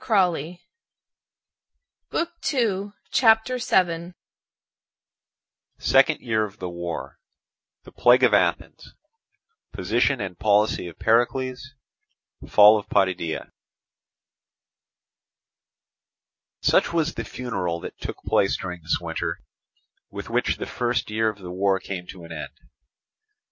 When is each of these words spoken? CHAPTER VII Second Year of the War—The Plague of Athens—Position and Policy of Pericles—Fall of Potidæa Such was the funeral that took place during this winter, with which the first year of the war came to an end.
CHAPTER 0.03 0.57
VII 3.59 4.13
Second 5.77 6.21
Year 6.21 6.43
of 6.43 6.57
the 6.57 6.69
War—The 6.71 7.91
Plague 7.91 8.23
of 8.23 8.33
Athens—Position 8.33 10.19
and 10.19 10.39
Policy 10.39 10.87
of 10.87 10.97
Pericles—Fall 10.97 12.79
of 12.79 12.89
Potidæa 12.89 13.51
Such 16.63 16.91
was 16.91 17.13
the 17.13 17.23
funeral 17.23 17.79
that 17.81 17.99
took 17.99 18.17
place 18.23 18.57
during 18.57 18.81
this 18.81 18.97
winter, 18.99 19.39
with 20.09 20.31
which 20.31 20.57
the 20.57 20.65
first 20.65 21.11
year 21.11 21.29
of 21.29 21.37
the 21.37 21.51
war 21.51 21.79
came 21.79 22.07
to 22.07 22.23
an 22.23 22.31
end. 22.31 22.57